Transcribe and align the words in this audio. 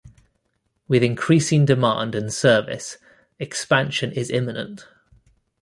With 0.87 1.03
increasing 1.03 1.63
demand 1.63 2.15
and 2.15 2.33
service, 2.33 2.97
expansion 3.37 4.11
is 4.11 4.31
imminent. 4.31 4.85